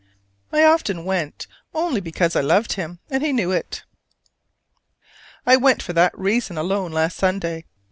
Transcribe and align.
I 0.51 0.63
often 0.63 1.05
went 1.05 1.45
only 1.75 2.01
because 2.01 2.35
I 2.35 2.41
loved 2.41 2.73
him: 2.73 2.97
and 3.11 3.21
he 3.21 3.31
knew 3.31 3.51
it. 3.51 3.83
I 5.45 5.57
went 5.57 5.83
for 5.83 5.93
that 5.93 6.17
reason 6.17 6.57
alone 6.57 6.91
last 6.91 7.17
Sunday. 7.17 7.65